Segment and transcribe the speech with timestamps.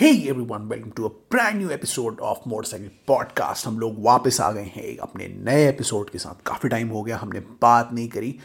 [0.00, 4.52] Hey everyone welcome to a brand new episode of motorcycle podcast हम लोग वापस आ
[4.52, 8.08] गए हैं एक अपने नए एपिसोड के साथ। काफ़ी टाइम हो गया, हमने बात नहीं
[8.08, 8.38] करी।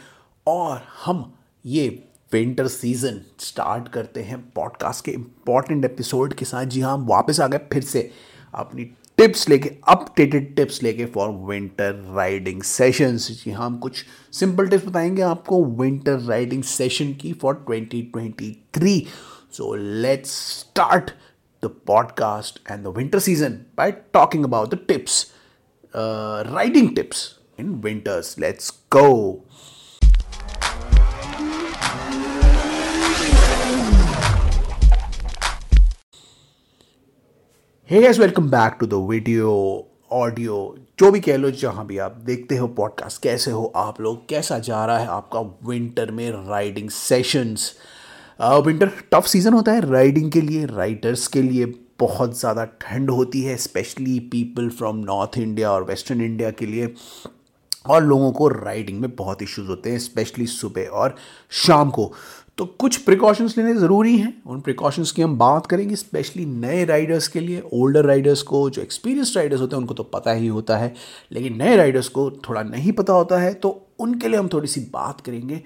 [0.46, 1.34] और हम
[1.66, 7.06] ये विंटर सीज़न स्टार्ट करते हैं पॉडकास्ट के इंपॉर्टेंट एपिसोड के साथ। जी हाँ हम
[7.06, 8.10] वापस आ गए फिर से
[8.54, 8.84] अपनी
[9.16, 14.86] टिप्स लेके अपडेटेड टिप्स लेके फॉर विंटर राइडिंग सेशंस जी हाँ हम कुछ सिंपल टिप्स
[14.86, 19.00] बताएँगे आपको विंटर राइडिंग सेशन की for 2023
[19.52, 21.10] so let's start
[21.64, 25.32] the podcast and the winter season by talking about the tips,
[25.94, 28.36] uh, riding tips in winters.
[28.38, 29.44] Let's go.
[37.86, 40.56] Hey guys, welcome back to the video audio
[40.98, 44.58] जो भी कह लो जहाँ भी आप देखते हो podcast कैसे हो आप लोग कैसा
[44.68, 47.70] जा रहा है आपका विंटर में riding sessions
[48.38, 51.66] winter tough season होता है राइडिंग के लिए राइडर्स के लिए
[52.00, 56.94] बहुत ज़्यादा ठंड होती है specially people from north India और वेस्टर्न इंडिया के लिए।
[57.84, 61.14] और लोगों को राइडिंग में बहुत इश्यूज़ होते हैं स्पेशली सुबह और
[61.64, 62.12] शाम को।
[62.58, 67.28] तो कुछ प्रिकॉशंस लेने ज़रूरी हैं। उन प्रिकॉशंस की हम बात करेंगे स्पेशली नए राइडर्स
[67.28, 70.76] के लिए। ओल्डर राइडर्स को, जो एक्सपीरियंस राइडर्स होते हैं, उनको तो पता ही होता
[70.76, 70.92] है।
[71.32, 74.80] लेकिन नए राइडर्स को थोड़ा नहीं पता होता है तो उनके लिए हम थोड़ी सी
[74.92, 75.62] बात करेंगे।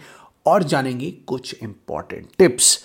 [0.47, 2.85] और जानेंगे कुछ इंपॉर्टेंट टिप्स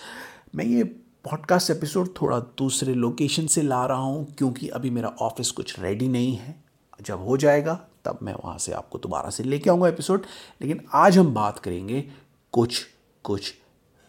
[0.55, 0.83] मैं ये
[1.23, 6.07] पॉडकास्ट एपिसोड थोड़ा दूसरे लोकेशन से ला रहा हूँ, क्योंकि अभी मेरा ऑफ़िस कुछ रेडी
[6.07, 6.63] नहीं है।
[7.01, 10.25] जब हो जाएगा, तब मैं वहाँ से आपको दोबारा से लेके आऊँगा एपिसोड
[10.61, 12.11] लेकिन आज हम बात करेंगे
[12.51, 12.87] कुछ
[13.23, 13.53] कुछ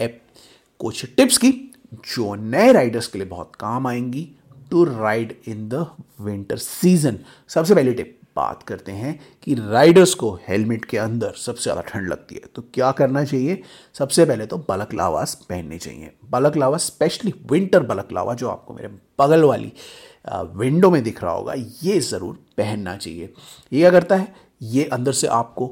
[0.01, 0.23] एप
[0.79, 4.31] कुछ टिप्स की, जो नए राइडर्स के लिए बहुत काम आएँगी
[4.71, 5.87] to ride in the
[6.21, 11.63] winter season सबसे पहली टिप बात करते हैं कि राइडर्स को हेलमेट के अंदर सबसे
[11.63, 13.63] ज़्यादा ठंड लगती है। तो क्या करना चाहिए?
[13.95, 18.75] सबसे पहले तो बलक लावास पहनने चाहिए। बलक लावा स्पेशली विंटर बलक लावा जो आपको
[18.75, 19.73] मेरे बगल वाली
[20.57, 23.25] विंडो में दिख रहा होगा, ये ज़रूर पहनना चाहिए।
[23.73, 24.35] ये क्या करता है?
[24.63, 25.67] ये अंदर से आपको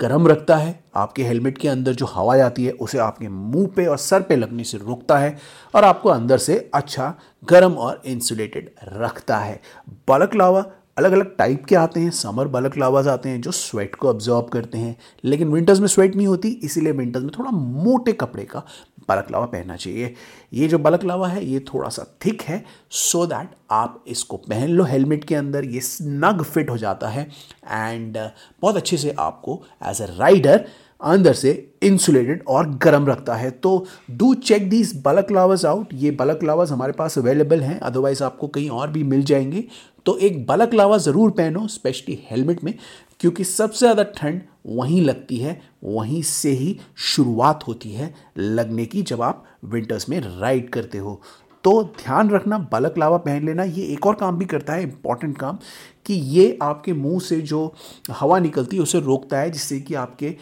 [0.00, 3.86] गर्म रखता है। आपके हेलमेट के अंदर जो हवा जाती है, उसे आपके मुँह पे
[3.86, 5.36] और सर पे लगने से रोकता है
[5.74, 7.14] और आपको अंदर से अच्छा
[7.44, 9.60] गर्म और इंसुलेटेड रखता है।
[10.08, 10.64] बलक लावा
[10.96, 14.48] अलग अलग टाइप के आते हैं समर बलक लावाज आते हैं जो स्वेट को ऑब्जॉर्ब
[14.48, 18.62] करते हैं, लेकिन विंटर्स में स्वेट नहीं होती, इसीलिए विंटर्स में थोड़ा मोटे कपड़े का
[19.08, 20.14] बलक लावा पहनना चाहिए।
[20.52, 24.36] ये जो बलक लावा है, ये थोड़ा सा थिक है सो so दैट आप इसको
[24.36, 27.28] पहन लो हेलमेट के अंदर, ये स्नग फिट हो जाता है
[27.70, 28.18] एंड
[28.62, 30.64] बहुत अच्छे से आपको एज अ राइडर
[31.00, 31.50] अंदर से
[31.82, 36.70] इंसुलेटेड और गर्म रखता है। तो डू चेक दीज बलक लावर्स आउट ये बलक लावर्स
[36.70, 39.64] हमारे पास अवेलेबल हैं अदरवाइज़ आपको कहीं और भी मिल जाएँगे।
[40.06, 42.74] तो एक बलक लावा ज़रूर पहनो स्पेशली हेलमेट में,
[43.20, 49.02] क्योंकि सबसे ज़्यादा ठंड वहीं लगती है, वहीं से ही शुरुआत होती है लगने की
[49.02, 51.20] जब आप विंटर्स में राइड करते हो।
[51.64, 55.36] तो ध्यान रखना, बलक लावा पहन लेना, ये एक और काम भी करता है इंपॉर्टेंट
[55.38, 55.58] काम,
[56.06, 57.74] कि ये आपके मुँह से जो
[58.10, 60.36] हवा निकलती है, उसे रोकता है, जिससे कि आपके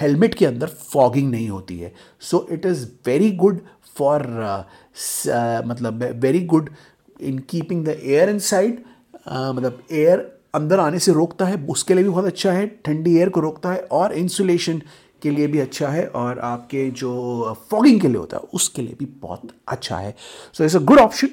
[0.00, 3.60] हेलमेट के अंदर फॉगिंग नहीं होती है। So it is very good
[3.96, 4.22] for
[5.66, 6.70] मतलब very good
[7.20, 8.82] in keeping the air inside
[9.28, 10.18] मतलब एयर
[10.54, 13.72] अंदर आने से रोकता है उसके लिए भी बहुत अच्छा है ठंडी एयर को रोकता
[13.72, 14.82] है और इंसुलेशन
[15.22, 17.12] के लिए भी अच्छा है और आपके जो
[17.70, 20.14] फॉगिंग के लिए होता है उसके लिए भी बहुत अच्छा है।
[20.52, 21.28] So it's a good option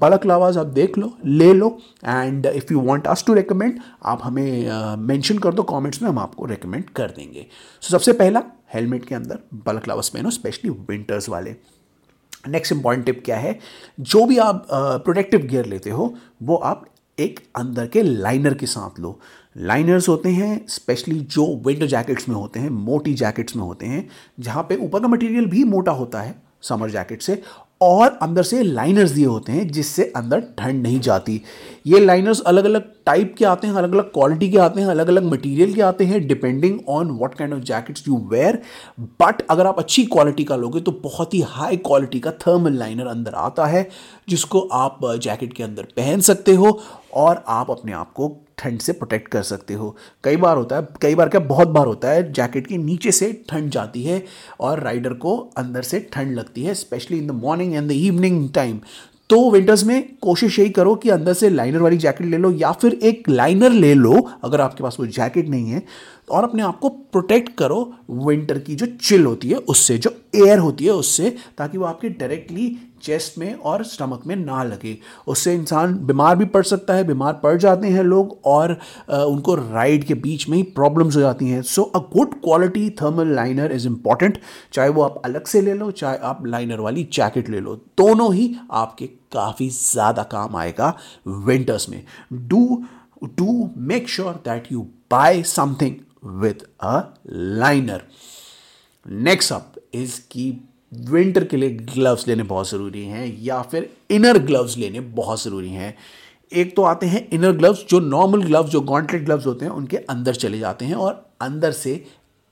[0.26, 1.68] balaclava आप देख लो ले लो
[2.04, 6.08] and if you want us to recommend आप हमें मेंशन uh, कर दो कमेंट्स में
[6.08, 7.46] हम आपको रिकमेंड कर देंगे।
[7.80, 8.42] सो so, सबसे पहला
[8.74, 11.56] हेलमेट के अंदर बलक लावास पहनो स्पेशली विंटर्स वाले।
[12.44, 13.58] नेक्स्ट इंपॉर्टेंट टिप क्या है?
[14.00, 16.84] जो भी आप प्रोटेक्टिव गियर लेते हो, वो आप
[17.18, 19.18] एक अंदर के लाइनर के साथ लो।
[19.56, 24.08] लाइनर्स होते हैं स्पेशली जो विंटर जैकेट्स में होते हैं, मोटी जैकेट्स में होते हैं,
[24.40, 27.42] जहाँ पे ऊपर का मटेरियल भी मोटा होता है समर जैकेट से
[27.82, 31.40] और अंदर से लाइनर्स दिए होते हैं जिससे अंदर ठंड नहीं जाती।
[31.86, 35.08] ये लाइनर्स अलग अलग टाइप के आते हैं अलग अलग क्वालिटी के आते हैं अलग
[35.08, 38.60] अलग मटेरियल के आते हैं depending on what kind of jackets you wear
[39.00, 43.06] but अगर आप अच्छी क्वालिटी का लोगे तो बहुत ही हाई क्वालिटी का थर्मल लाइनर
[43.06, 43.88] अंदर आता है,
[44.28, 46.78] जिसको आप जैकेट के अंदर पहन सकते हो
[47.14, 48.28] और आप अपने आप को
[48.62, 51.86] ठंड से प्रोटेक्ट कर सकते हो। कई बार होता है, कई बार क्या, बहुत बार
[51.86, 54.24] होता है जैकेट के नीचे से ठंड जाती है
[54.60, 58.48] और राइडर को अंदर से ठंड लगती है specially in the morning and the evening
[58.54, 58.80] time
[59.30, 62.72] तो विंटर्स में कोशिश यही करो कि अंदर से लाइनर वाली जैकेट ले लो या
[62.72, 64.12] फिर एक लाइनर ले लो,
[64.44, 65.82] अगर आपके पास वो जैकेट नहीं है
[66.32, 70.58] और अपने आप को प्रोटेक्ट करो विंटर की, जो चिल होती है उससे, जो एयर
[70.58, 74.96] होती है उससे, ताकि वो आपके डायरेक्टली चेस्ट में और स्टमक में ना लगे।
[75.26, 78.72] उससे इंसान बीमार भी पड़ सकता है, बीमार पड़ जाते हैं लोग और
[79.10, 83.34] उनको राइड के बीच में ही प्रॉब्लम्स हो जाती हैं। So a good quality thermal
[83.34, 84.38] liner is important
[84.72, 88.32] चाहे वो आप अलग से ले लो, चाहे आप लाइनर वाली जैकेट ले लो, दोनों
[88.34, 90.96] ही आपके काफ़ी ज़्यादा काम आएगा
[91.26, 92.02] विंटर्स में।
[92.32, 92.82] Do
[93.24, 94.80] do make sure that you
[95.10, 98.02] buy something with a liner
[99.06, 100.50] next up is की
[100.92, 105.70] विंटर के लिए ग्लव्स लेने बहुत ज़रूरी हैं या फिर इनर ग्लव्स लेने बहुत ज़रूरी
[105.70, 105.94] हैं।
[106.52, 109.96] एक तो आते हैं इनर ग्लव्स जो नॉर्मल ग्लव्स जो गॉन्ट्रेट ग्लव्स होते हैं, उनके
[109.96, 112.04] अंदर चले जाते हैं और अंदर से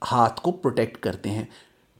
[0.03, 1.47] हाथ को प्रोटेक्ट करते हैं,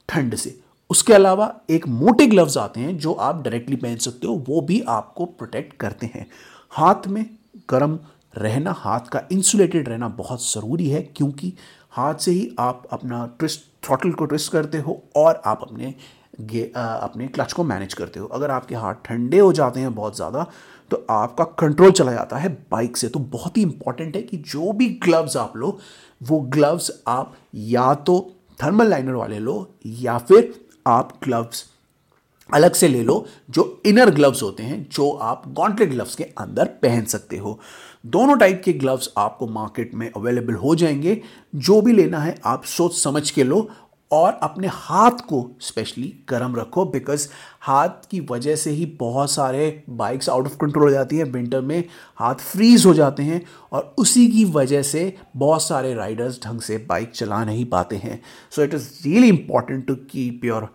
[0.09, 0.59] ठंड से।
[0.89, 4.81] उसके अलावा एक मोटे ग्लव्स आते हैं, जो आप डायरेक्टली पहन सकते हो, वो भी
[4.81, 6.27] आपको प्रोटेक्ट करते हैं।
[6.69, 7.25] हाथ में
[7.69, 8.00] गर्म
[8.33, 11.54] रहना हाथ का इंसुलेटेड रहना बहुत ज़रूरी है क्योंकि
[11.92, 15.94] हाथ से ही आप अपना ट्विस्ट थ्रॉटल को ट्विस्ट करते हो और आप अपने
[16.42, 19.94] गे आ, अपने क्लच को मैनेज करते हो। अगर आपके हाथ ठंडे हो जाते हैं
[19.95, 20.45] बहुत ज़्यादा
[20.92, 24.72] तो आपका कंट्रोल चला जाता है बाइक से। तो बहुत ही इंपॉर्टेंट है कि जो
[24.72, 25.78] भी ग्लव्स आप लो
[26.22, 28.19] वो ग्लव्स आप या तो
[28.60, 29.56] थर्मल लाइनर वाले लो
[29.86, 30.54] या फिर
[30.88, 31.63] आप ग्लव्स
[32.53, 36.65] अलग से ले लो, जो इनर ग्लव्स होते हैं, जो आप गॉन्ट्रेट ग्लव्स के अंदर
[36.65, 37.59] पहन सकते हो।
[38.06, 41.21] दोनों टाइप के ग्लव्स आपको मार्केट में अवेलेबल हो जाएँगे।
[41.56, 43.69] जो भी लेना है, आप सोच समझ के लो
[44.12, 47.30] और अपने हाथ को स्पेशली गर्म रखो बिकॉज़
[47.62, 51.62] हाथ की वजह से ही बहुत सारे बाइक्स आउट ऑफ़ कंट्रोल हो जाती हैं। विंटर
[51.62, 51.83] में
[52.15, 56.77] हाथ फ्रीज हो जाते हैं और उसी की वजह से बहुत सारे राइडर्स ढंग से
[56.77, 58.21] बाइक चला नहीं पाते हैं।
[58.51, 60.74] So it is really important to keep your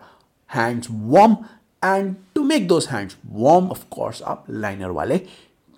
[0.55, 1.37] hands warm
[1.83, 5.17] and to make those hands warm of course आप लाइनर वाले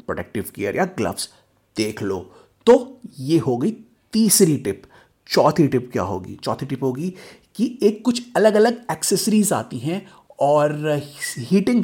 [0.05, 1.29] प्रोटेक्टिव गियर या ग्लव्स
[1.77, 2.19] देख लो।
[2.65, 3.71] तो ये हो गई
[4.13, 4.83] तीसरी टिप
[5.27, 6.37] चौथी टिप क्या होगी?
[6.43, 7.13] चौथी टिप होगी
[7.55, 10.05] कि एक कुछ अलग अलग एक्सेसरीज आती हैं
[10.39, 11.01] और
[11.39, 11.83] हीटिंग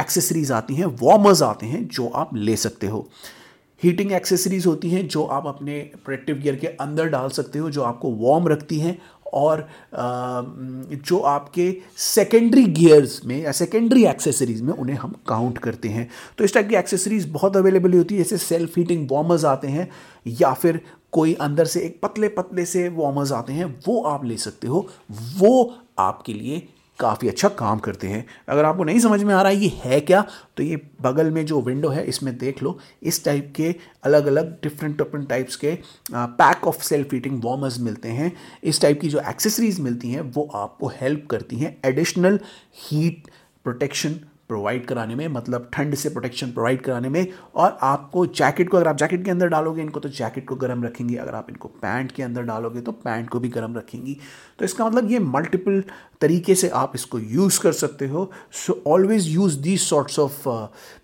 [0.00, 3.08] एक्सेसरीज आती हैं वार्मर्स आते हैं जो आप ले सकते हो।
[3.82, 7.82] हीटिंग एक्सेसरीज होती हैं जो आप अपने प्रोटेक्टिव गियर के अंदर डाल सकते हो, जो
[7.82, 8.98] आपको वार्म रखती हैं
[9.32, 16.08] और जो आपके सेकेंडरी गियर्स में या सेकेंडरी एक्सेसरीज में उन्हें हम काउंट करते हैं।
[16.38, 19.88] तो इस टाइप की एक्सेसरीज बहुत अवेलेबल होती है, जैसे सेल्फ हीटिंग वार्मर्स आते हैं,
[20.26, 20.80] या फिर
[21.12, 24.86] कोई अंदर से एक पतले पतले से वार्मर्स आते हैं, वो आप ले सकते हो।
[25.38, 26.66] वो आपके लिए
[27.00, 30.00] काफ़ी अच्छा काम करते हैं। अगर आपको नहीं समझ में आ रहा है ये है
[30.00, 30.24] क्या
[30.56, 33.74] तो ये बगल में जो विंडो है, इसमें देख लो। इस टाइप के
[34.04, 35.76] अलग अलग डिफरेंट डिफरेंट टाइप्स के
[36.12, 38.32] pack of self heating warmers मिलते हैं।
[38.64, 42.40] इस टाइप की जो एक्सेसरीज मिलती हैं, वो आपको हेल्प करती हैं। एडिशनल
[42.82, 43.28] हीट
[43.64, 48.76] प्रोटेक्शन प्रोवाइड कराने में मतलब ठंड से प्रोटेक्शन प्रोवाइड कराने में, और आपको जैकेट को
[48.76, 51.68] अगर आप जैकेट के अंदर डालोगे, इनको तो जैकेट को गर्म रखेंगी। अगर आप इनको
[51.82, 54.16] पैंट के अंदर डालोगे तो पैंट को भी गर्म रखेंगी।
[54.58, 55.82] तो इसका मतलब ये मल्टीपल
[56.20, 60.48] तरीके से आप इसको यूज़ कर सकते हो। So always use these sorts of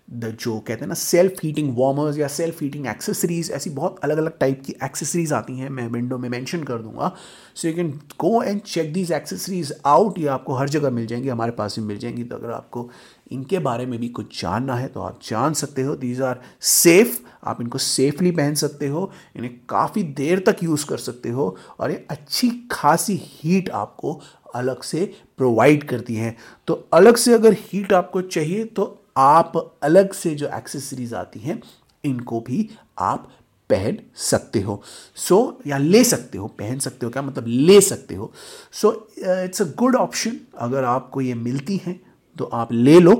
[0.07, 4.17] the जो कहते हैं ना सेल्फ हीटिंग वार्मर्स या सेल्फ हीटिंग एक्सेसरीज ऐसी बहुत अलग
[4.17, 7.11] अलग टाइप की एक्सेसरीज आती हैं, मैं विंडो में मेंशन कर दूँगा।
[7.55, 11.29] So you can go and check these accessories out ये आपको हर जगह मिल जाएँगी,
[11.29, 12.89] हमारे पास भी मिल जाएँगी। तो अगर आपको
[13.31, 17.17] इनके बारे में भी कुछ जानना है तो आप जान सकते हो। दीज आर सेफ़
[17.43, 21.91] आप इनको सेफली पहन सकते हो, इन्हें काफ़ी देर तक यूज़ कर सकते हो, और
[21.91, 24.19] ये अच्छी खासी हीट आपको
[24.55, 25.05] अलग से
[25.37, 26.35] प्रोवाइड करती हैं।
[26.67, 28.85] तो अलग से अगर हीट आपको चाहिए तो
[29.15, 29.53] आप
[29.83, 31.61] अलग से जो एक्सेसरीज आती हैं
[32.03, 32.69] इनको भी
[32.99, 33.31] आप
[33.69, 34.81] पहन सकते हो।
[35.15, 38.31] सो so, या ले सकते हो पहन सकते हो क्या मतलब ले सकते हो?
[38.73, 41.99] So it's a good option अगर आपको ये मिलती हैं
[42.37, 43.15] तो आप ले लो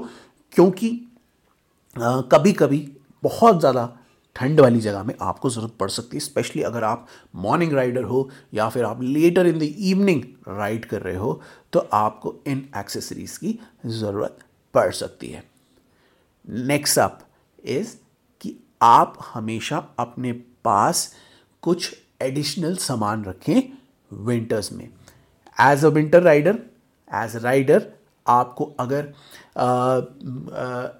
[0.53, 0.89] क्योंकि
[1.95, 2.87] uh, कभी कभी
[3.23, 3.87] बहुत ज़्यादा
[4.35, 8.29] ठंड वाली जगह में आपको ज़रूरत पड़ सकती है स्पेशली अगर आप मॉर्निंग राइडर हो
[8.53, 11.39] या फिर आप later in the evening ride कर रहे हो
[11.73, 14.39] तो आपको इन एक्सेसरीज़ की ज़रूरत
[14.73, 15.43] पड़ सकती है।
[16.49, 17.19] नेक्स्ट अप
[17.65, 17.95] इज़
[18.41, 20.31] कि आप हमेशा अपने
[20.65, 21.13] पास
[21.63, 23.61] कुछ एडिशनल सामान रखें
[24.11, 24.85] विंटर्स में।
[25.57, 26.59] As a winter rider
[27.09, 27.91] as a rider
[28.25, 29.13] आपको अगर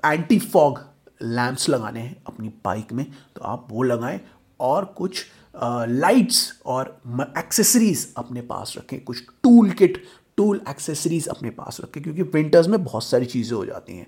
[0.06, 0.80] एंटी फॉग
[1.22, 4.20] लैंप्स लगाने हैं अपनी बाइक में तो आप वो लगाएँ
[4.60, 5.26] और कुछ
[5.56, 7.02] लाइट्स uh, और
[7.38, 10.04] एक्सेसरीज अपने पास रखें। कुछ टूल किट
[10.38, 14.08] टूल एक्सेसरीज अपने पास रखें क्योंकि विंटर्स में बहुत सारी चीज़ें हो जाती हैं।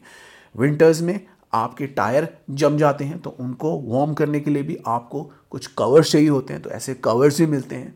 [0.55, 1.19] विंटर्स में
[1.53, 6.11] आपके टायर जम जाते हैं तो उनको वार्म करने के लिए भी आपको कुछ कवर्स
[6.11, 7.95] चाहिए होते हैं तो ऐसे कवर्स भी मिलते हैं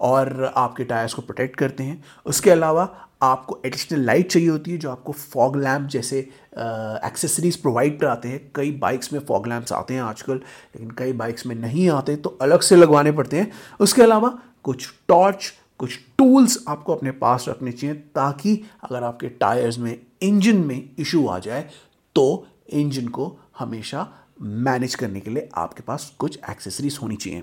[0.00, 2.88] और आपके टायर्स को प्रोटेक्ट करते हैं। उसके अलावा
[3.22, 8.40] आपको एडिशनल लाइट चाहिए होती है, जो आपको फॉग लैम्प जैसे एक्सेसरीज प्रोवाइड कराते हैं।
[8.54, 12.36] कई बाइक्स में फॉग लैम्प्स आते हैं आजकल, लेकिन कई बाइक्स में नहीं आते तो
[12.42, 13.50] अलग से लगवाने पड़ते हैं।
[13.80, 19.78] उसके अलावा कुछ टॉर्च कुछ टूल्स आपको अपने पास रखने चाहिए, ताकि अगर आपके टायर्स
[19.78, 21.68] में इंजन में इशू आ जाए
[22.18, 24.06] तो इंजन को हमेशा
[24.42, 27.42] मैनेज करने के लिए आपके पास कुछ एक्सेसरीज होनी चाहिए।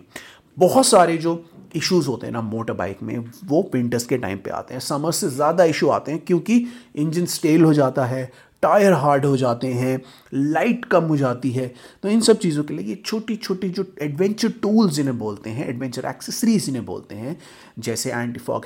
[0.58, 1.44] बहुत सारे जो
[1.76, 5.12] इश्यूज़ होते हैं ना मोटर बाइक में, वो विंटर्स के टाइम पे आते हैं। समर
[5.12, 6.66] से ज़्यादा इशू आते हैं क्योंकि
[6.96, 8.32] इंजन स्टेल हो जाता है
[8.64, 10.02] टायर हार्ड हो जाते हैं
[10.34, 11.68] लाइट कम हो जाती है।
[12.04, 15.68] तो इन सब चीज़ों के लिए ये छोटी छोटी जो एडवेंचर टूल्स जिन्हें बोलते हैं
[15.70, 17.38] एडवेंचर एक्सेसरीज जिन्हें बोलते हैं,
[17.80, 18.66] जैसे एंटी फॉग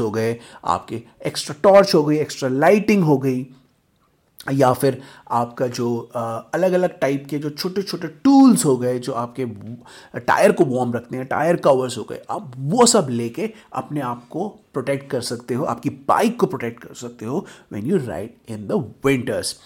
[0.00, 3.46] हो गए, आपके एक्स्ट्रा टॉर्च हो गई एक्स्ट्रा लाइटिंग हो गई
[4.46, 9.12] या फिर आपका जो अलग अलग टाइप के जो छोटे छोटे टूल्स हो गए, जो
[9.12, 9.44] आपके
[10.18, 14.26] टायर को वार्म रखते हैं टायर कवर्स हो गए, आप वो सब लेके अपने आप
[14.28, 18.34] को प्रोटेक्ट कर सकते हो, आपकी बाइक को प्रोटेक्ट कर सकते हो when you ride
[18.50, 18.72] in the
[19.06, 19.56] winters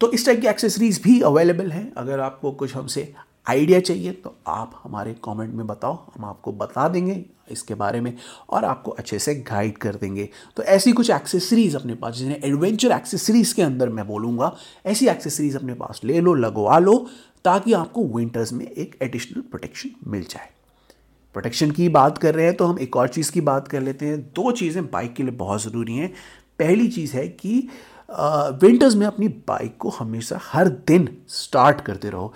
[0.00, 3.12] तो इस टाइप की एक्सेसरीज भी अवेलेबल हैं। अगर आपको कुछ हमसे
[3.46, 8.12] आइडिया चाहिए तो आप हमारे कमेंट में बताओ, हम आपको बता देंगे। इसके बारे में
[8.50, 12.92] और आपको अच्छे से गाइड कर देंगे। तो ऐसी कुछ एक्सेसरीज अपने पास, जिन्हें एडवेंचर
[12.92, 14.54] एक्सेसरीज के अंदर मैं बोलूँगा,
[14.86, 16.98] ऐसी एक्सेसरीज अपने पास ले लो, लगवा लो,
[17.44, 20.48] ताकि आपको विंटर्स में एक एडिशनल प्रोटेक्शन मिल जाए।
[21.34, 24.06] प्रोटेक्शन की बात कर रहे हैं तो हम एक और चीज़ की बात कर लेते
[24.06, 26.12] हैं। दो चीज़ें बाइक के लिए बहुत ज़रूरी हैं।
[26.58, 27.68] पहली चीज़ है कि
[28.08, 32.32] विंटर्स में अपनी बाइक को हमेशा हर दिन स्टार्ट करते रहो।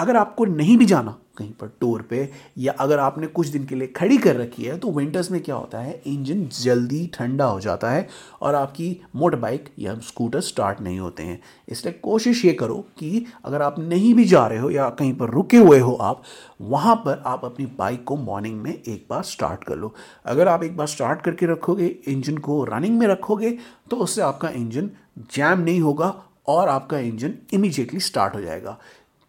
[0.00, 3.74] अगर आपको नहीं भी जाना कहीं पर टूर पे, या अगर आपने कुछ दिन के
[3.74, 6.00] लिए खड़ी कर रखी है तो विंटर्स में क्या होता है?
[6.06, 8.06] इंजन जल्दी ठंडा हो जाता है
[8.42, 13.24] और आपकी मोटर बाइक या स्कूटर स्टार्ट नहीं होते हैं। इसलिए कोशिश ये करो कि
[13.44, 16.22] अगर आप नहीं भी जा रहे हो या कहीं पर रुके हुए हो आप,
[16.60, 19.94] वहाँ पर आप अपनी बाइक को मॉर्निंग में एक बार स्टार्ट कर लो।
[20.26, 23.56] अगर आप एक बार स्टार्ट करके रखोगे इंजन को रनिंग में रखोगे
[23.90, 24.90] तो उससे आपका इंजन
[25.34, 26.14] जैम नहीं होगा
[26.48, 28.78] और आपका इंजन इमीजिएटली स्टार्ट हो जाएगा।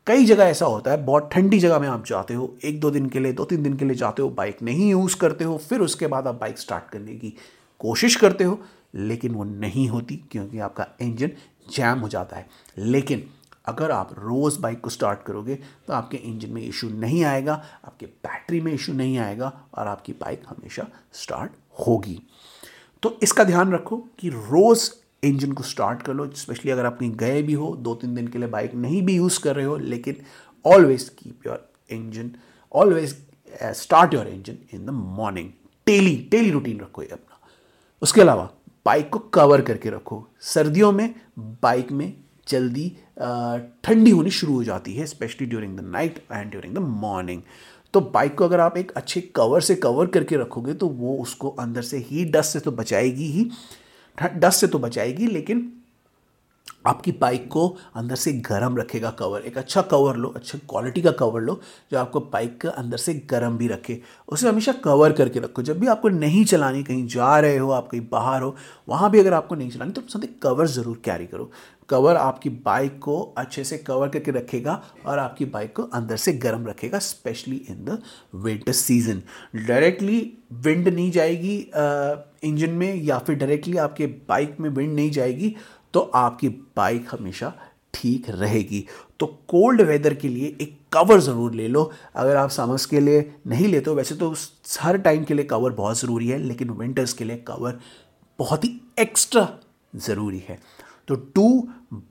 [0.07, 3.05] कई जगह ऐसा होता है, बहुत ठंडी जगह में आप जाते हो, एक दो दिन
[3.05, 5.81] के लिए, दो तीन दिन के लिए जाते हो बाइक नहीं यूज़ करते हो, फिर
[5.81, 7.33] उसके बाद आप बाइक स्टार्ट करने की
[7.81, 8.59] कोशिश करते हो,
[8.95, 11.31] लेकिन वो नहीं होती क्योंकि आपका इंजन
[11.71, 13.23] जैम हो जाता है। लेकिन
[13.65, 15.55] अगर आप रोज़ बाइक को स्टार्ट करोगे
[15.87, 17.53] तो आपके इंजन में इशू नहीं आएगा,
[17.85, 21.51] आपके बैटरी में इशू नहीं आएगा और आपकी बाइक हमेशा स्टार्ट
[21.87, 22.21] होगी।
[23.03, 24.89] तो इसका ध्यान रखो कि रोज़
[25.23, 28.27] इंजन को स्टार्ट कर लो, स्पेशली अगर आप कहीं गए भी हो दो तीन दिन
[28.27, 30.15] के लिए बाइक नहीं भी यूज़ कर रहे हो, लेकिन
[30.65, 32.31] always keep your engine
[32.71, 33.15] always
[33.75, 35.49] start your engine in the morning
[35.87, 37.39] daily daily routine रखो ये अपना।
[38.01, 38.49] उसके अलावा
[38.85, 41.13] बाइक को कवर करके रखो। सर्दियों में
[41.63, 42.13] बाइक में
[42.47, 42.87] जल्दी
[43.83, 47.41] ठंडी होनी शुरू हो जाती है specially during the night and during the morning
[47.93, 51.49] तो बाइक को अगर आप एक अच्छे कवर से कवर करके रखोगे तो वो उसको
[51.59, 53.49] अंदर से ही डस्ट से तो बचाएगी ही।
[54.17, 55.71] डस्ट से तो बचाएगी, लेकिन
[56.87, 61.11] आपकी बाइक को अंदर से गर्म रखेगा कवर एक अच्छा कवर लो, अच्छे क्वालिटी का
[61.11, 61.59] कवर लो,
[61.91, 65.79] जो आपको बाइक का अंदर से गर्म भी रखे। उसे हमेशा कवर करके रखो। जब
[65.79, 68.55] भी आपको नहीं चलानी, कहीं जा रहे हो, आप कहीं बाहर हो,
[68.89, 71.51] वहाँ भी अगर आपको नहीं चलानी तो समथिंग कवर ज़रूर कैरी करो।
[71.91, 76.33] कवर आपकी बाइक को अच्छे से कवर करके रखेगा और आपकी बाइक को अंदर से
[76.43, 78.01] गर्म रखेगा specially in the
[78.35, 79.21] winter season
[79.57, 80.19] directly
[80.53, 81.57] wind नहीं जाएगी
[82.43, 85.55] इंजन में या फिर डायरेक्टली आपके बाइक में विंड नहीं जाएगी
[85.93, 87.53] तो आपकी बाइक हमेशा
[87.93, 88.85] ठीक रहेगी।
[89.19, 93.31] तो कोल्ड वेदर के लिए एक कवर ज़रूर ले लो। अगर आप समर्स के लिए
[93.47, 94.33] नहीं लेते हो, वैसे तो
[94.81, 97.79] हर टाइम के लिए कवर बहुत ज़रूरी है, लेकिन विंटर्स के लिए कवर
[98.39, 99.47] बहुत ही एक्स्ट्रा
[99.93, 100.59] ज़रूरी है।
[101.07, 101.47] तो to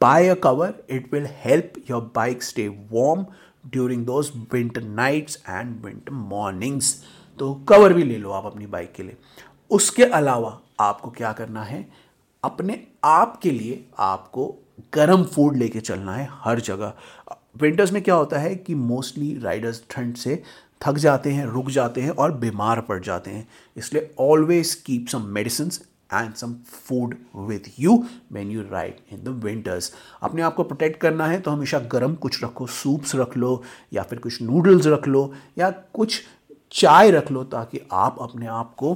[0.01, 3.25] buy a cover it will help your bike stay warm
[3.67, 6.95] during those winter nights and winter mornings
[7.39, 9.17] तो कवर भी ले लो आप अपनी बाइक के लिए।
[9.71, 11.89] उसके अलावा आपको क्या करना है?
[12.43, 14.47] अपने आप के लिए आपको
[14.95, 16.93] गर्म फ़ूड लेके चलना है हर जगह।
[17.61, 20.43] विंटर्स में क्या होता है कि मोस्टली राइडर्स ठंड से
[20.81, 25.23] थक जाते हैं, रुक जाते हैं और बीमार पड़ जाते हैं। इसलिए always keep some
[25.29, 25.71] medicine
[26.13, 26.55] and some
[26.87, 27.97] food with you
[28.33, 32.15] when you ride in the winters अपने आप को प्रोटेक्ट करना है तो हमेशा गर्म
[32.17, 33.63] कुछ रखो सूप्स रख लो,
[33.93, 36.21] या फिर कुछ नूडल्स रख लो, या कुछ
[36.73, 38.95] चाय रख लो, ताकि आप अपने आप को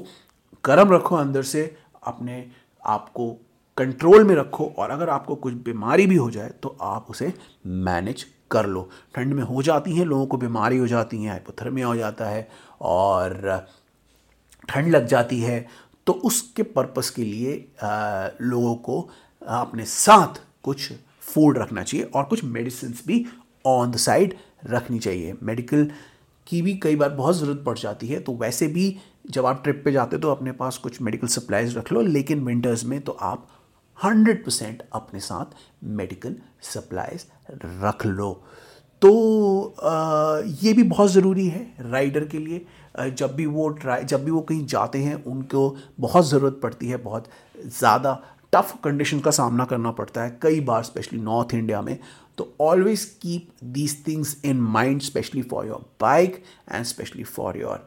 [0.64, 1.75] गर्म रखो अंदर से,
[2.06, 2.47] अपने
[2.87, 3.30] आप को
[3.76, 7.33] कंट्रोल में रखो, और अगर आपको कुछ बीमारी भी हो जाए तो आप उसे
[7.66, 11.87] मैनेज कर लो। ठंड में हो जाती हैं, लोगों को बीमारी हो जाती है हाइपोथर्मिया
[11.87, 12.49] हो जाता है,
[12.80, 13.66] और
[14.68, 15.66] ठंड लग जाती है
[16.06, 19.00] तो उसके पर्पस के लिए आ, लोगों को
[19.42, 20.92] अपने साथ कुछ
[21.23, 23.25] फ़ूड रखना चाहिए और कुछ मेडिसिन भी
[23.66, 24.34] ऑन द साइड
[24.66, 25.90] रखनी चाहिए। मेडिकल
[26.46, 28.96] की भी कई बार बहुत ज़रूरत पड़ जाती है तो वैसे भी
[29.30, 32.84] जब आप ट्रिप पे जाते तो अपने पास कुछ मेडिकल सप्लाईज रख लो लेकिन विंटर्स
[32.84, 33.49] में तो आप
[33.99, 37.26] हंड्रेड परसेंट अपने साथ मेडिकल सप्लाईज
[37.82, 38.32] रख लो।
[39.02, 44.24] तो आ, ये भी बहुत ज़रूरी है राइडर के लिए। जब भी वो ट्राई, जब
[44.24, 47.28] भी वो कहीं जाते हैं, उनको बहुत ज़रूरत पड़ती है, बहुत
[47.68, 48.20] ज़्यादा
[48.52, 51.98] टफ कंडीशन का सामना करना पड़ता है, कई बार स्पेशली नॉर्थ इंडिया में।
[52.38, 57.86] तो always keep these things in mind specially for your bike and specially for your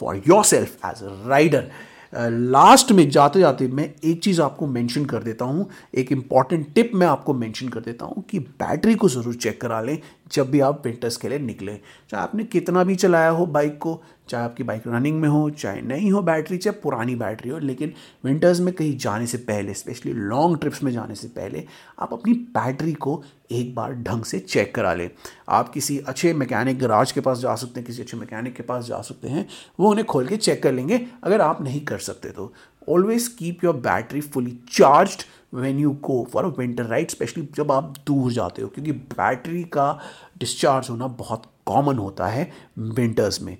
[0.00, 1.70] for yourself as a rider
[2.12, 6.90] last में, जाते जाते मैं एक चीज़ आपको मेंशन कर देता हूँ, एक इंपॉर्टेंट टिप
[6.94, 9.96] मैं आपको मेंशन कर देता हूँ कि बैटरी को ज़रूर चेक करा लें
[10.32, 11.78] जब भी आप विंटर्स के लिए निकलें,
[12.10, 15.80] चाहे आपने कितना भी चलाया हो बाइक को, चाहे आपकी बाइक रनिंग में हो, चाहे
[15.80, 17.92] नहीं हो बैटरी चाहे पुरानी बैटरी हो, लेकिन
[18.24, 21.64] विंटर्स में कहीं जाने से पहले स्पेशली लॉन्ग ट्रिप्स में जाने से पहले,
[21.98, 25.10] आप अपनी बैटरी को एक बार ढंग से चेक करा लें।
[25.48, 28.84] आप किसी अच्छे मैकेनिक गराज के पास जा सकते हैं, किसी अच्छे मैकेनिक के पास
[28.84, 29.48] जा सकते हैं,
[29.80, 32.52] वो उन्हें खोल के चेक कर लेंगे, अगर आप नहीं कर सकते तो।
[32.88, 37.72] Always keep your battery fully charged when you go for a winter ride specially जब
[37.72, 39.98] आप दूर जाते हो, क्योंकि बैटरी का
[40.38, 43.56] डिस्चार्ज होना बहुत कॉमन होता है विंटर्स में।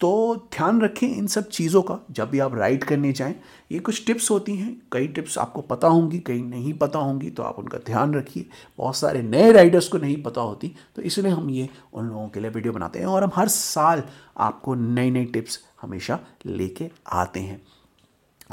[0.00, 0.08] तो
[0.52, 3.34] ध्यान रखें इन सब चीज़ों का, जब भी आप राइड करने जाएँ,
[3.70, 7.42] ये कुछ टिप्स होती हैं। कई टिप्स आपको पता होंगी, कई नहीं पता होंगी तो
[7.42, 8.46] आप उनका ध्यान रखिए।
[8.78, 12.40] बहुत सारे नए राइडर्स को नहीं पता होती तो इसलिए हम ये उन लोगों के
[12.40, 14.02] लिए वीडियो बनाते हैं और हम हर साल
[14.38, 17.60] आपको नई नई टिप्स हमेशा लेके आते हैं।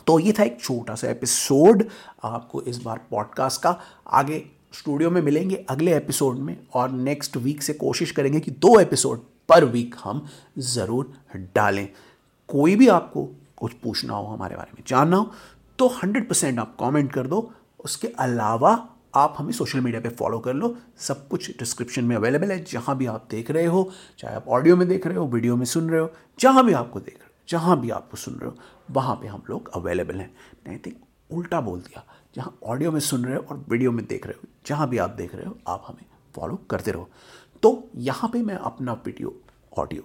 [0.07, 1.83] तो ये था एक छोटा सा एपिसोड
[2.23, 7.61] आपको इस बार पॉडकास्ट का। आगे स्टूडियो में मिलेंगे अगले एपिसोड में और नेक्स्ट वीक
[7.63, 9.19] से कोशिश करेंगे कि दो एपिसोड
[9.49, 10.25] पर वीक हम
[10.59, 11.11] ज़रूर
[11.55, 11.87] डालें।
[12.49, 13.25] कोई भी आपको
[13.57, 15.31] कुछ पूछना हो हमारे बारे में जानना हो
[15.79, 18.71] तो हंड्रेड परसेंट आप कमेंट कर दो। उसके अलावा
[19.15, 22.97] आप हमें सोशल मीडिया पे फॉलो कर लो। सब कुछ डिस्क्रिप्शन में अवेलेबल है। जहाँ
[22.97, 25.89] भी आप देख रहे हो, चाहे आप ऑडियो में देख रहे हो वीडियो में सुन
[25.89, 26.09] रहे हो,
[26.39, 28.55] जहाँ भी आपको देख रहे हो। जहाँ भी आपको सुन रहे हो,
[28.91, 30.33] वहाँ पे हम लोग अवेलेबल हैं।
[30.67, 30.97] नहीं थिंक
[31.29, 32.03] उल्टा बोल दिया,
[32.35, 35.09] जहाँ ऑडियो में सुन रहे हो और वीडियो में देख रहे हो, जहाँ भी आप
[35.11, 37.09] देख रहे हो, आप हमें फॉलो करते रहो।
[37.63, 39.35] तो यहाँ पे मैं अपना वीडियो
[39.77, 40.03] ऑडियो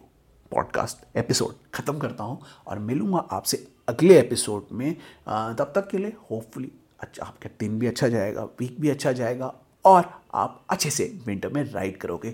[0.52, 4.94] पॉडकास्ट एपिसोड ख़त्म करता हूँ और मिलूँगा आपसे अगले एपिसोड में।
[5.28, 9.52] तब तक के लिए होपफुली अच्छा आपका दिन भी अच्छा जाएगा वीक भी अच्छा जाएगा
[9.84, 12.30] और आप अच्छे से विंटर में राइड करोगे।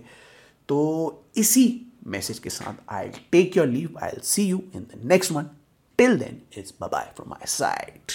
[0.69, 1.67] तो इसी
[2.13, 5.49] मैसेज के साथ I take your leave I see you in the next one
[5.99, 8.13] till then it's bye bye from my side